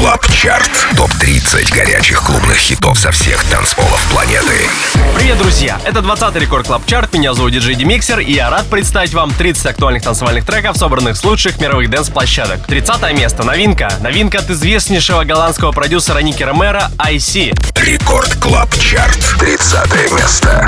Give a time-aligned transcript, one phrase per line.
[0.00, 0.70] Club Chart.
[0.96, 4.66] Топ-30 горячих клубных хитов со всех танцполов планеты.
[5.14, 5.78] Привет, друзья!
[5.84, 7.12] Это 20-й Record Club Chart.
[7.12, 11.22] Меня зовут Диджей Демиксер, и я рад представить вам 30 актуальных танцевальных треков, собранных с
[11.22, 12.66] лучших мировых dance -площадок.
[12.66, 13.44] 30 место.
[13.44, 13.92] Новинка.
[14.00, 17.54] Новинка от известнейшего голландского продюсера Nicky Romero I See.
[17.78, 19.18] Record Club Chart.
[19.38, 20.66] 30 место.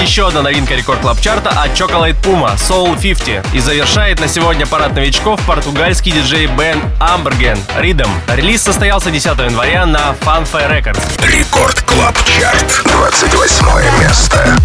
[0.00, 3.54] Еще одна новинка Record Club Chart а от Chocolate Puma Soul 50.
[3.54, 8.10] И завершает на сегодня парад новичков португальский диджей Ben Ambergen Freedom.
[8.28, 11.26] Релиз состоялся 10 января на Funfair Records.
[11.26, 12.82] Record Club Chart.
[12.84, 14.56] 28 место.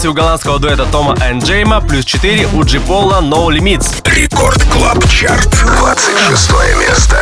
[0.00, 4.00] позиции у голландского дуэта Тома и Джейма, плюс 4 у Джи Пола No Limits.
[4.06, 7.20] Record Club Chart, 26 место.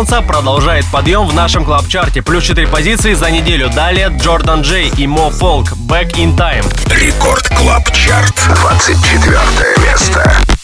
[0.00, 2.22] Баунса продолжает подъем в нашем Club Chart е.
[2.22, 3.68] Плюс 4 позиции за неделю.
[3.68, 6.64] Далее Jordan Jay и Mo Falk «Back in Time».
[6.90, 9.38] Record Club Chart, 24
[9.84, 10.59] место.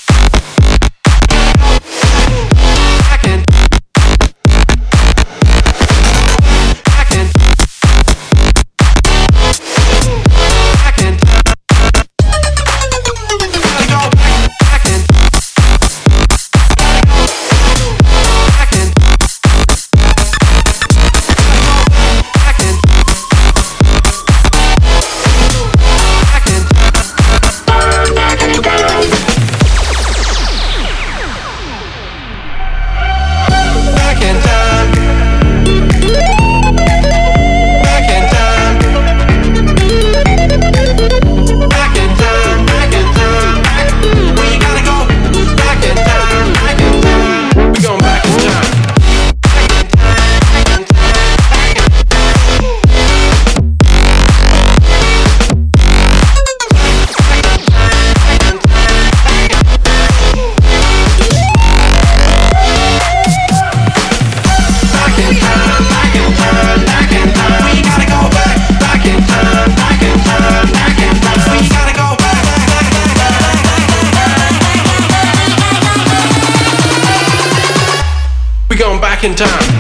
[79.17, 79.76] back in time.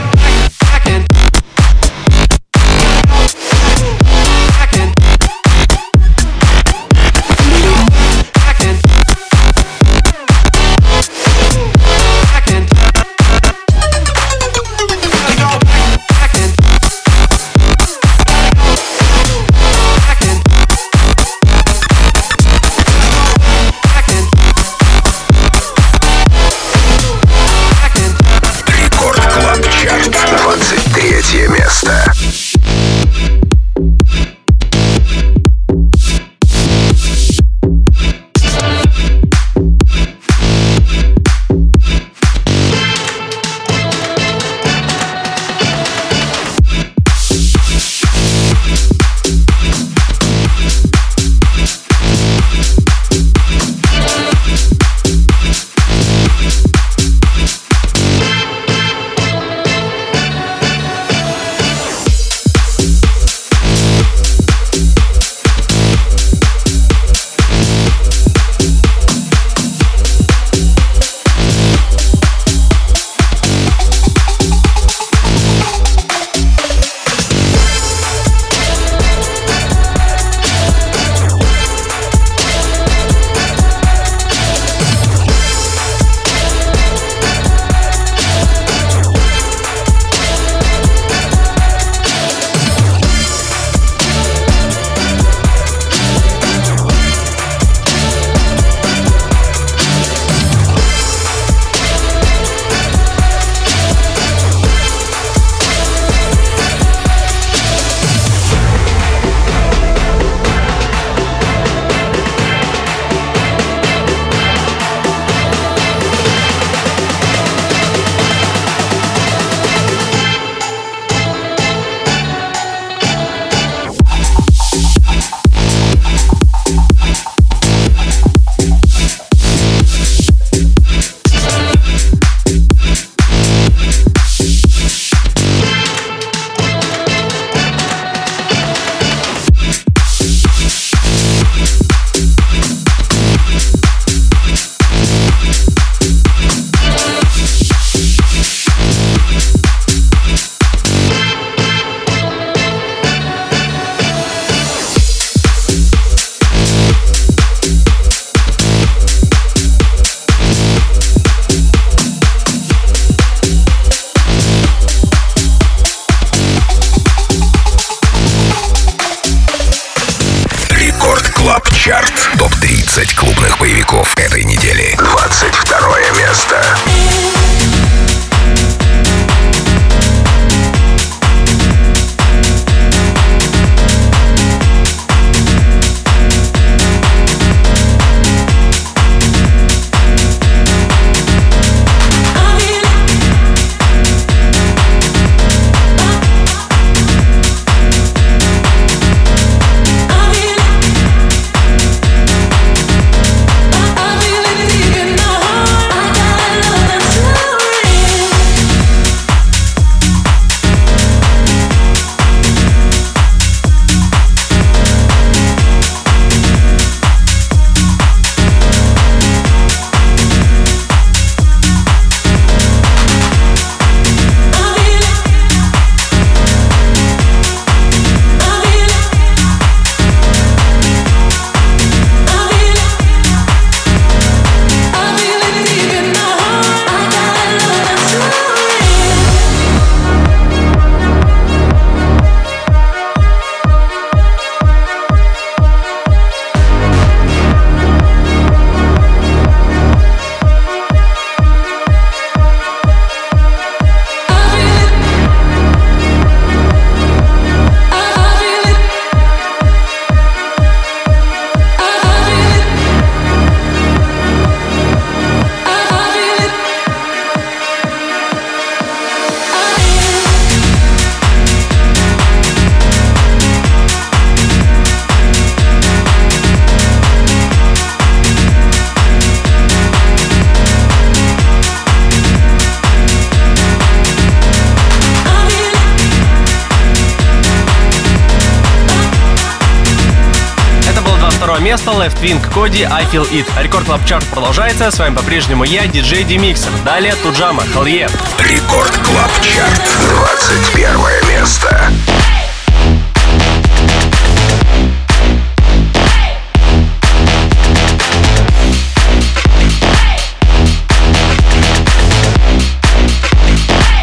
[292.06, 293.46] 22 места Left Wing Коди I Feel It.
[293.60, 294.90] Рекорд Клаб Чарт продолжается.
[294.90, 296.70] С вами по-прежнему я, диджей Демиксер.
[296.84, 298.08] Далее Туджама, Хелле.
[298.38, 301.90] Рекорд Клаб Чарт, 21 место.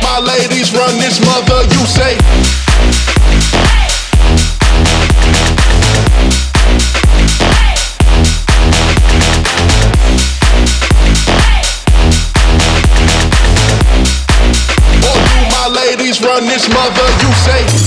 [0.02, 2.18] My ladies run this mother, you say.
[16.54, 17.83] This mother, you say.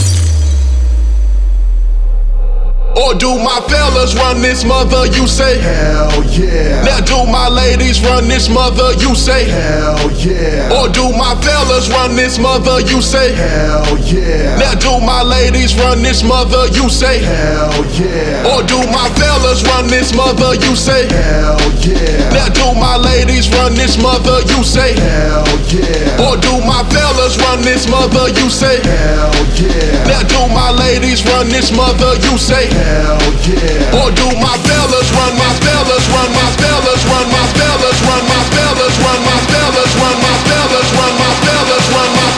[3.19, 5.59] Do my fellas run this mother, you say?
[5.61, 6.85] Hell yeah.
[6.85, 9.49] Now do my ladies run this mother, you say?
[9.49, 10.73] Hell yeah.
[10.77, 13.35] Or do my fellas run this mother, you say?
[13.35, 14.59] Hell yeah.
[14.59, 17.23] Now do my ladies run this mother, you say?
[17.23, 18.53] Hell yeah.
[18.53, 21.09] Or do my fellas run this mother, you say?
[21.09, 22.33] Hell yeah.
[22.33, 24.93] Now do my ladies run this mother, you say?
[24.99, 26.27] Hell yeah.
[26.29, 28.81] Or do my fellas run this mother, you say?
[28.83, 30.05] Hell yeah.
[30.11, 32.67] Now do my ladies run this mother, you say?
[32.67, 36.51] Hell or do my fellas run my spellers, run my
[37.07, 37.47] run my run my
[38.03, 38.43] run my
[38.99, 39.47] run my
[39.95, 40.37] run my
[41.07, 41.23] run
[42.15, 42.37] my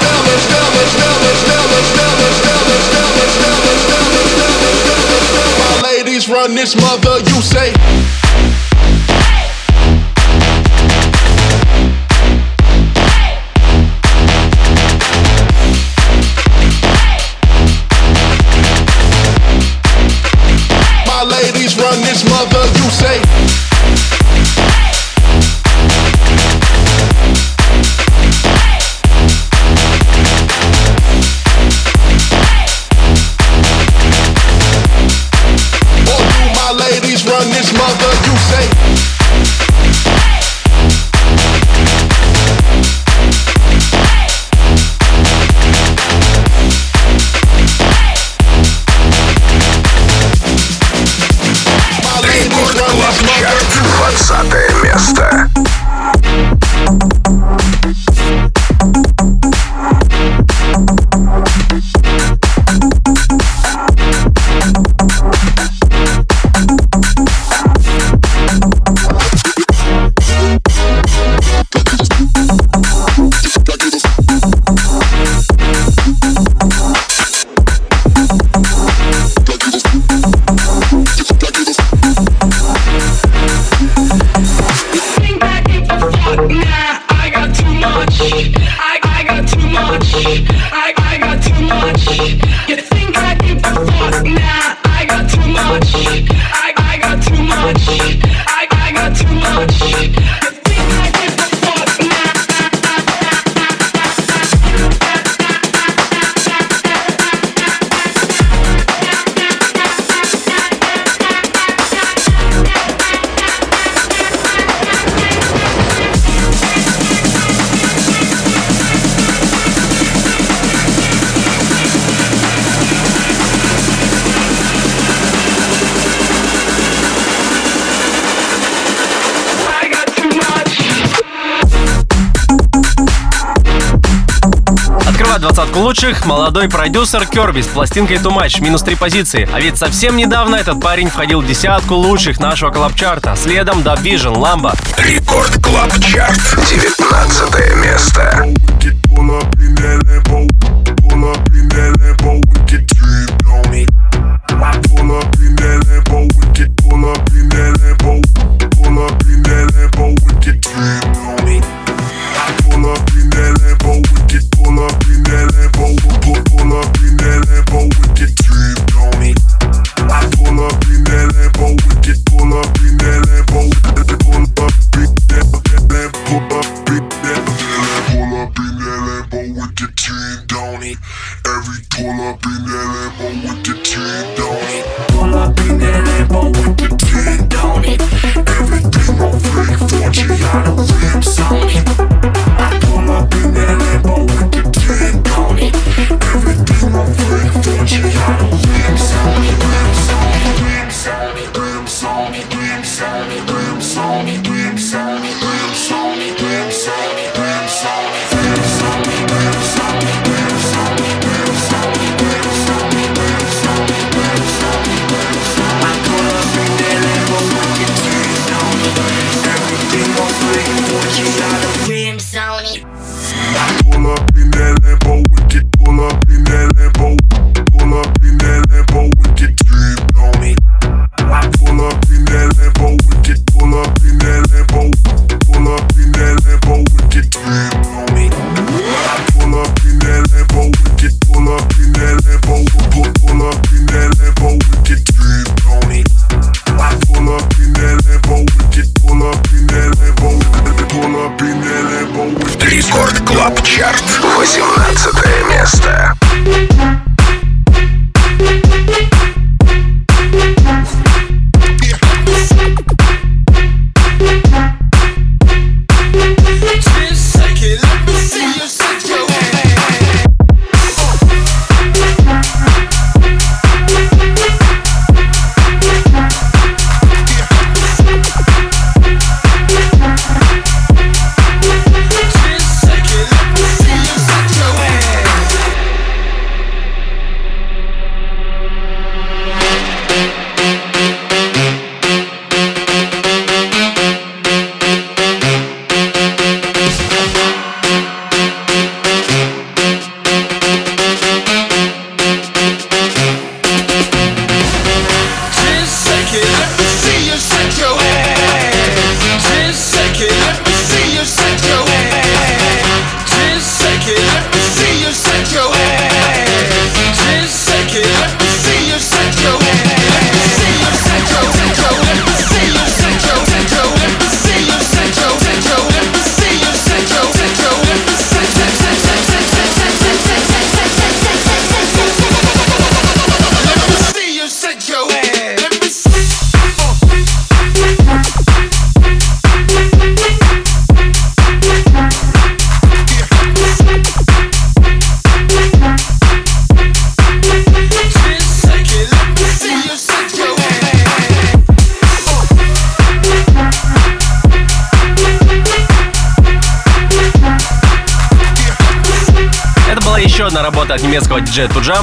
[135.78, 139.48] лучших молодой продюсер Керби с пластинкой Too Much, минус три позиции.
[139.52, 143.36] А ведь совсем недавно этот парень входил в десятку лучших нашего club chart а.
[143.36, 144.74] Следом Dub Vision, Lambo.
[144.98, 148.46] Record Club Chart, 19 место.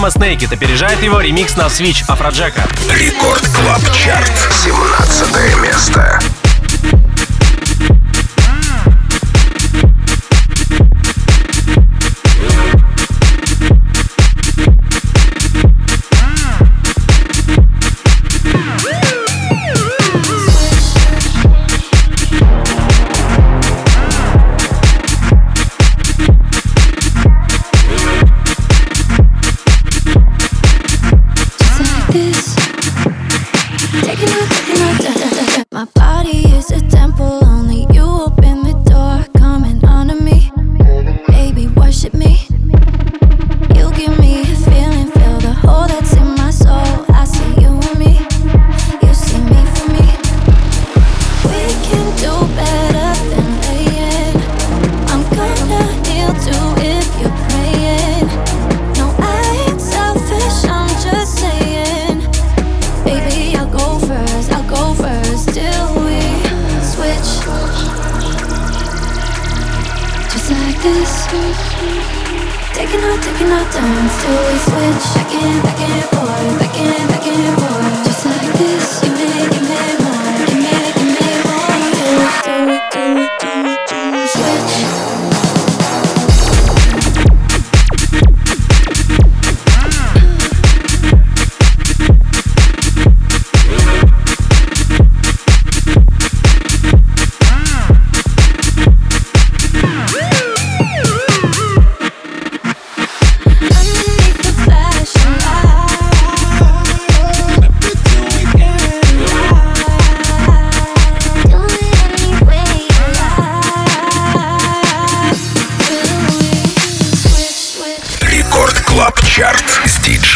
[0.05, 2.67] Мама Снейкит опережает его ремикс на Switch Афроджека.
[2.91, 4.31] Рекорд Клаб Чарт,
[4.63, 6.19] 17 место.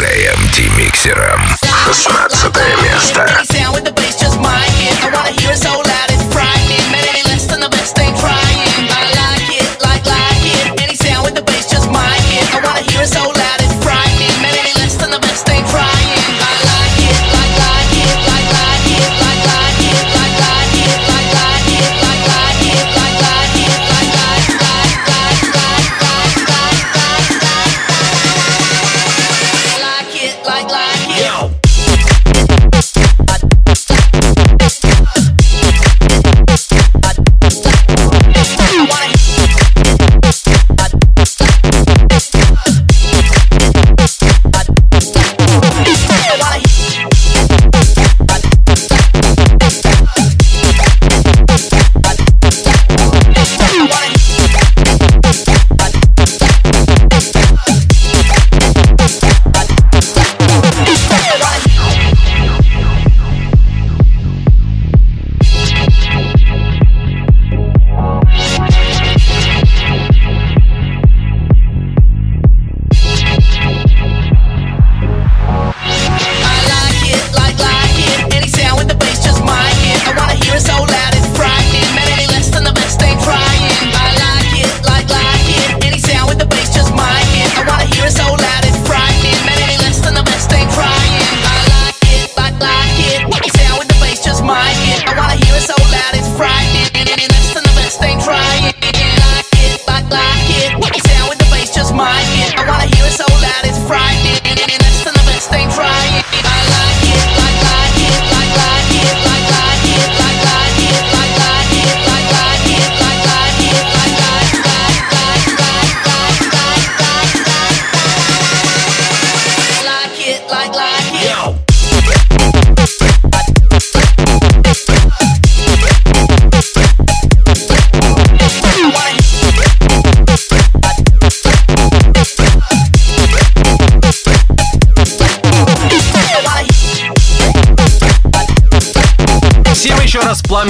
[0.00, 1.40] диджеем Демиксером.
[1.92, 3.40] 16 место.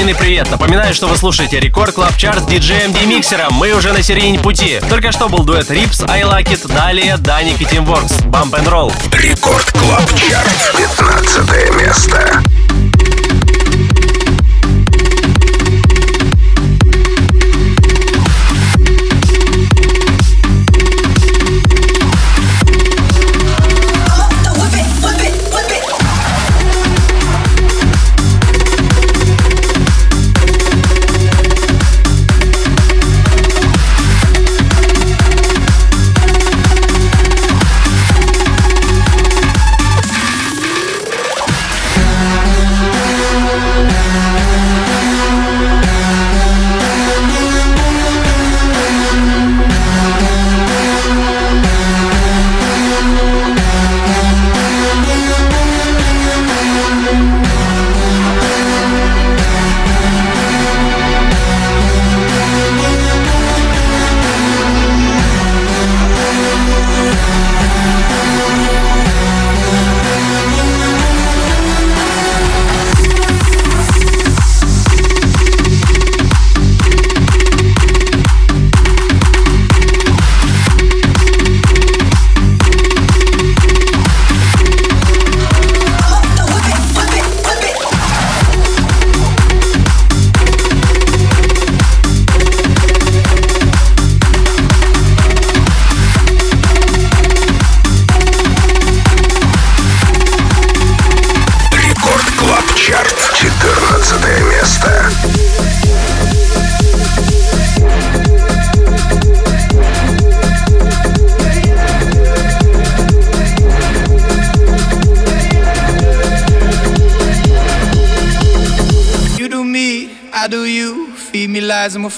[0.01, 0.51] Пламенный привет.
[0.51, 3.53] Напоминаю, что вы слушаете Record Club Chart с диджеем Демиксером.
[3.53, 4.81] Мы уже на середине пути.
[4.89, 8.93] Только что был дуэт Рипс, I Like It, далее Dannic и Teamworx, Bump and Roll.
[9.13, 10.75] Record Club Chart.
[10.79, 12.43] 15 место.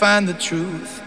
[0.02, 1.01] Find the truth.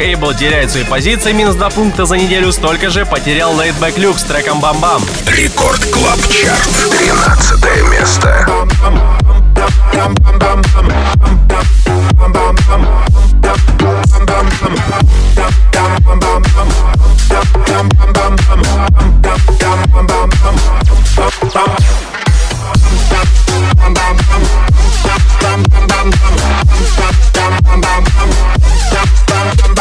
[0.00, 4.22] Эйбл теряют свои позиции, минус 2 пункта за неделю, столько же потерял Laidback Luke с
[4.22, 5.02] треком «Bam Bam».
[5.26, 6.68] Record Club Chart.
[6.98, 8.46] 13 место.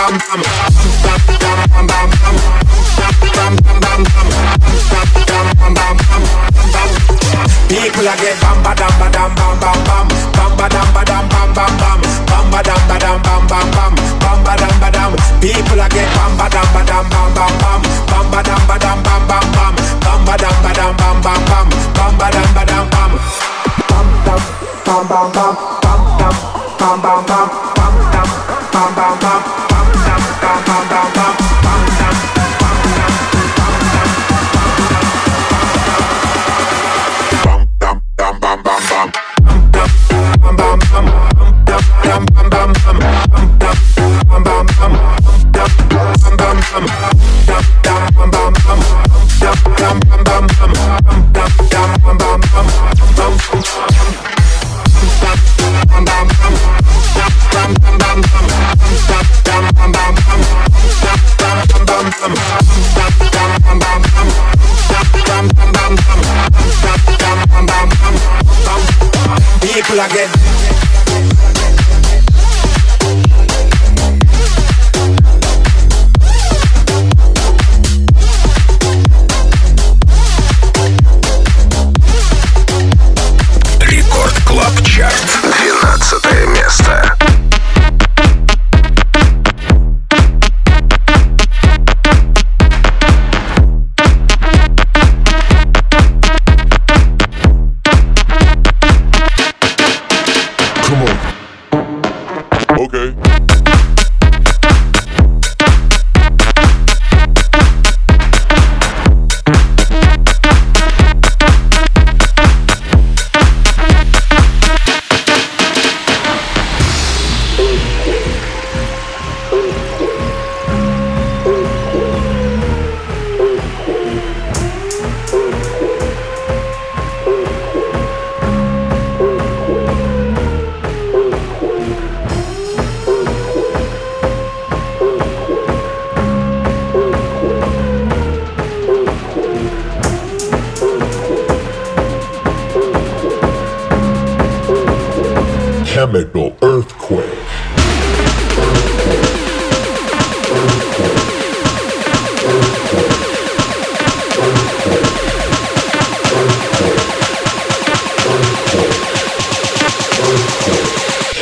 [0.09, 0.17] People
[8.09, 10.07] a get bam ba dam ba dam bam bam bam.
[10.33, 12.01] Bam ba dam ba dam bam bam bam.
[12.25, 13.93] Bam ba dam ba dam bam bam bam.
[14.19, 14.79] Bam ba dam.
[14.81, 17.81] Ba dam People a get bam ba dam ba dam bam bam bam.
[18.09, 19.75] Bam ba dam ba dam bam bam bam.
[20.01, 21.78] Bam ba dam ba dam bam bam bam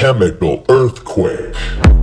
[0.08, 1.97] Chemical earthquake.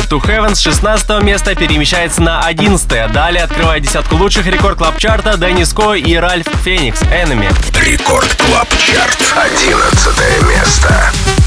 [0.00, 4.96] It to Heaven с 16 места перемещается на 11 Далее открывает десятку лучших рекорд клаб
[4.96, 7.52] чарта Деннис Ко и Ральф Феникс Enemy.
[7.84, 9.18] Рекорд Клаб Чарт.
[9.36, 11.39] 11 место.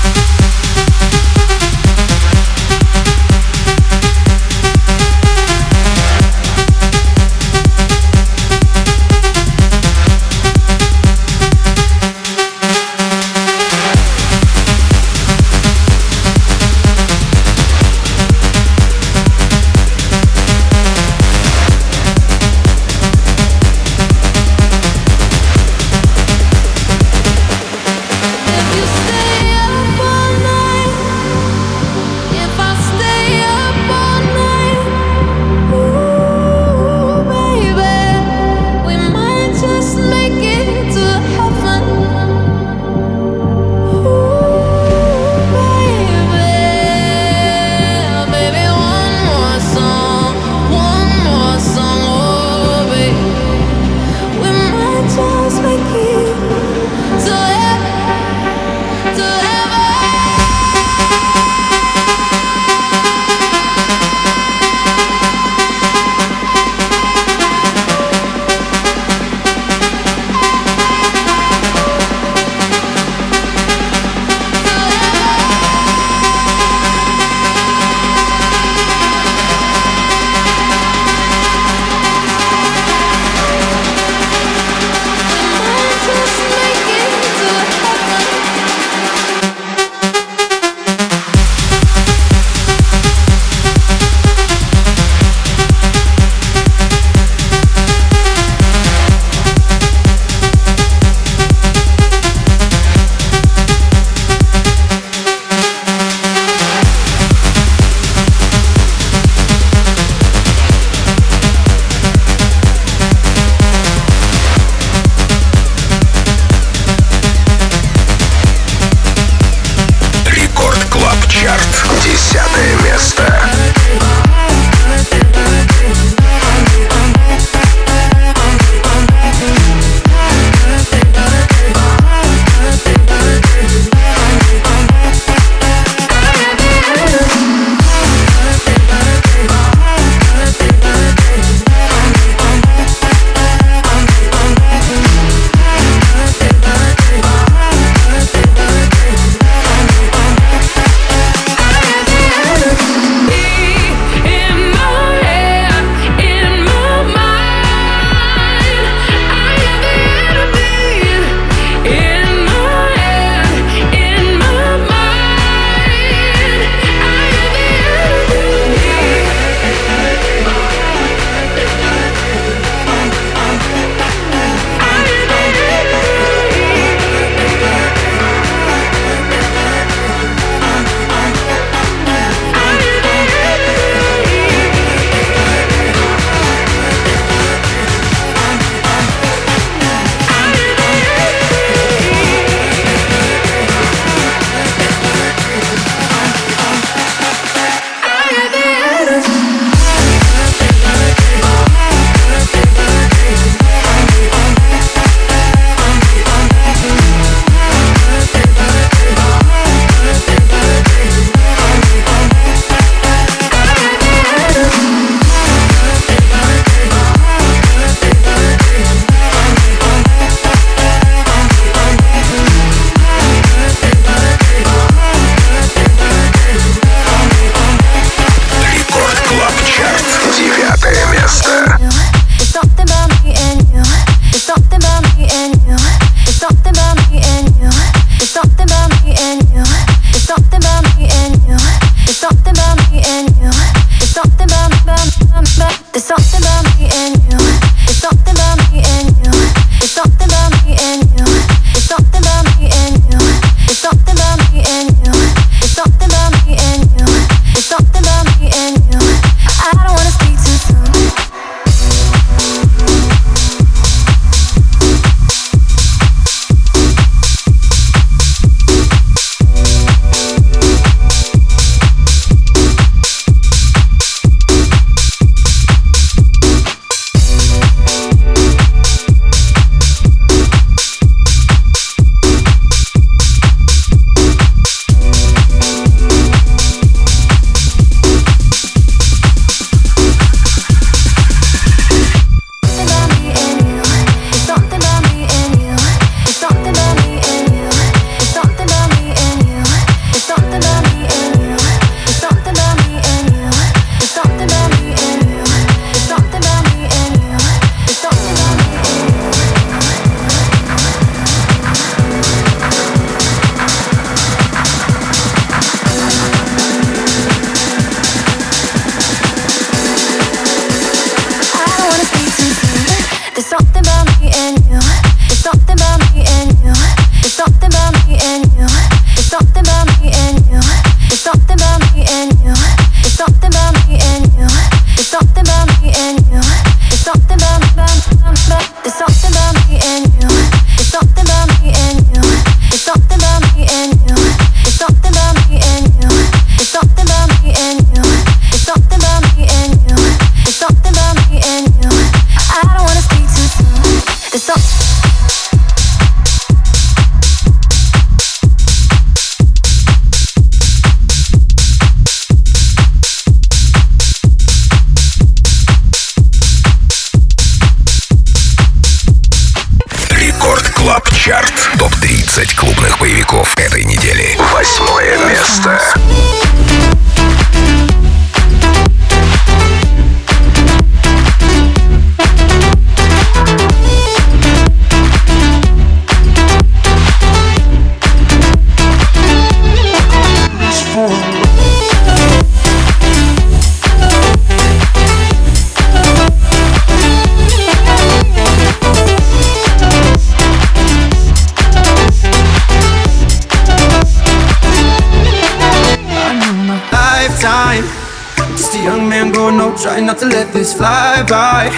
[411.28, 411.70] Fly.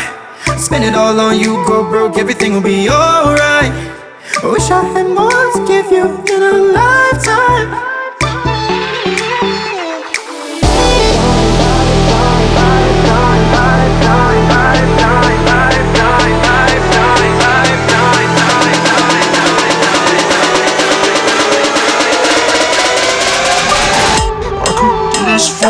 [0.58, 3.72] Spend it all on you, go broke, everything will be alright.
[4.44, 7.96] I wish I had more to give you in a lifetime.
[25.26, 25.62] This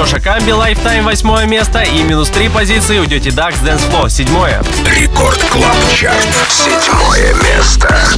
[0.00, 1.82] Джоша Камби Lifetime восьмое место.
[1.82, 4.62] И минус три позиции у Dirty Ducks Dance Floor седьмое.
[4.86, 6.26] Record Club Chart.
[6.48, 8.08] Седьмое место.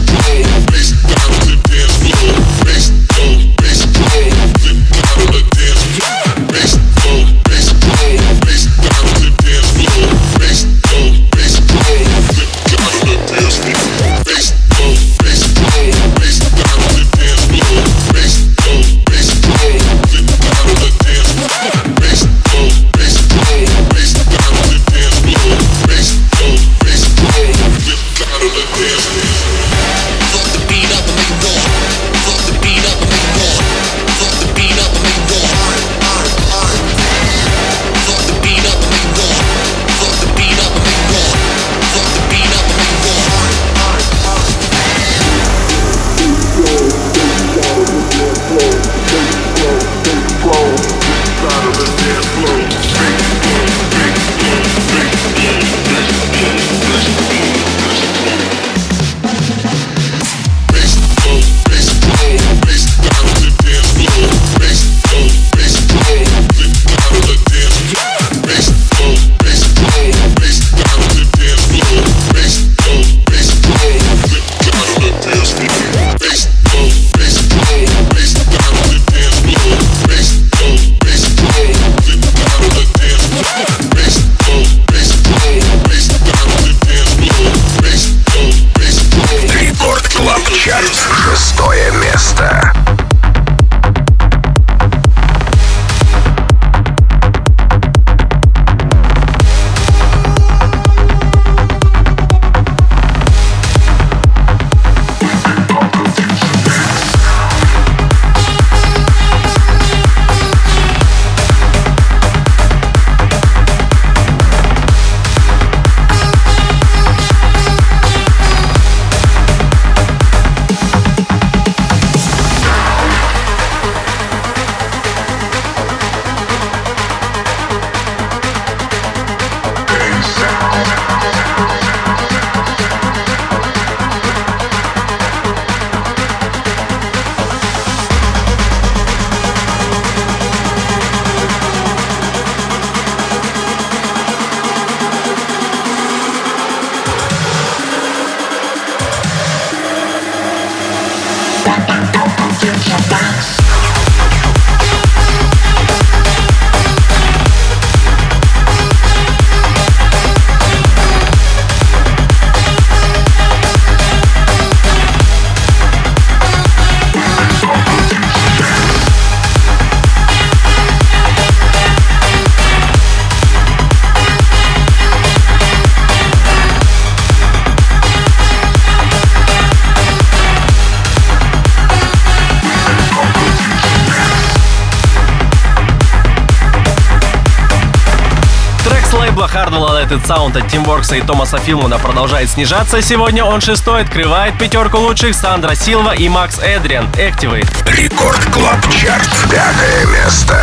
[190.13, 193.01] It Sound от Teamworx а и Томаса Филмана продолжает снижаться.
[193.01, 197.07] Сегодня он шестой открывает пятерку лучших Сандро Силва и Макс Эдриан.
[197.15, 197.69] Activate.
[197.87, 199.29] Record Club Chart.
[199.51, 200.63] Пятое место.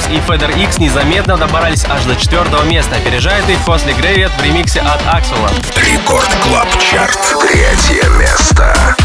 [0.00, 2.96] Джеймс и Федер Икс незаметно добрались аж до четвертого места.
[2.96, 5.48] Опережает их после Грейвет в ремиксе от Аксвелла.
[5.76, 7.18] Record Club Chart.
[7.40, 8.96] Третье место.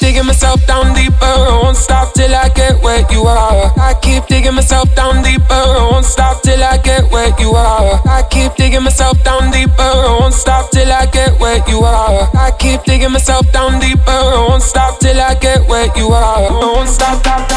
[0.00, 1.24] Digging myself down deeper.
[1.24, 3.72] I won't stop till I get where you are.
[3.76, 5.55] I keep digging myself down deeper.
[7.40, 8.00] You are.
[8.06, 9.72] I keep digging myself down deeper.
[9.80, 12.30] I won't stop till I get where you are.
[12.36, 14.10] I keep digging myself down deeper.
[14.10, 16.46] I won't stop till I get where you are.
[16.46, 17.55] I won't stop, stop, stop,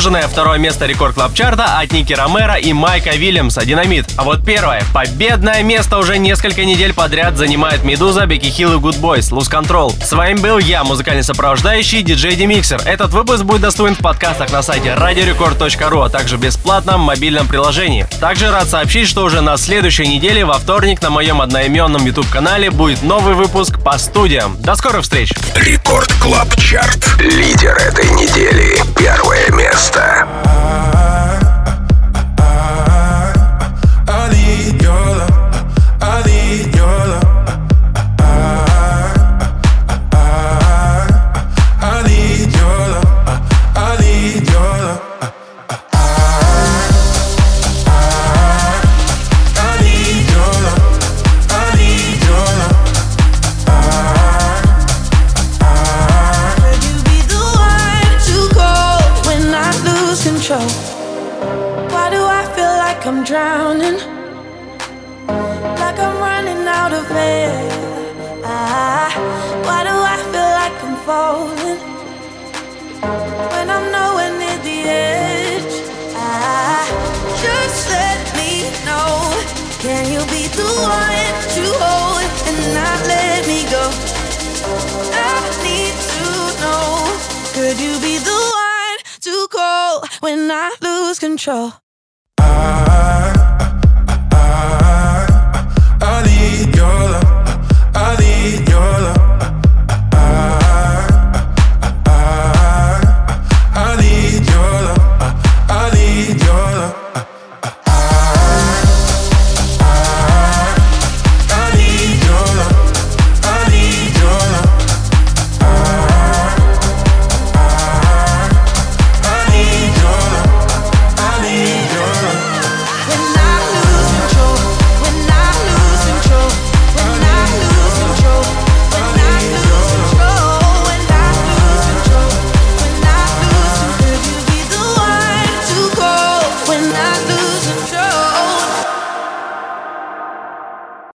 [0.00, 4.06] Заслуженное второе место Record Club Chart а от Ники Ромера и Майка Вильямса «Dynamite».
[4.16, 8.98] А вот первое, победное место уже несколько недель подряд занимает Медуза, Бекки Хилл и Good
[8.98, 9.92] Boys, Lose Control.
[10.02, 12.80] С вами был я, музыкальный сопровождающий, диджей Демиксер.
[12.86, 18.06] Этот выпуск будет доступен в подкастах на сайте radiorecord.ru, а также в бесплатном мобильном приложении.
[18.20, 23.02] Также рад сообщить, что уже на следующей неделе, во вторник, на моем одноименном YouTube-канале будет
[23.02, 24.56] новый выпуск по студиям.
[24.62, 25.34] До скорых встреч!
[25.54, 27.06] Record Club Чарт.
[27.18, 28.82] Лидер этой недели.
[28.96, 29.89] Первое место.
[29.90, 30.29] Podcaster.